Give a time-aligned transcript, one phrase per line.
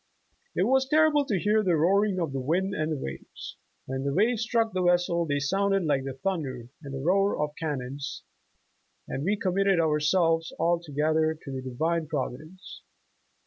[0.55, 3.57] "It was terrible to hear the roaring of the wind and the waves.
[3.85, 8.23] When the waves struck the vessel, they sounded like the thunder and roar of cannons,
[9.07, 12.81] and wa committed ourselves altogether to the Divine Provi dence.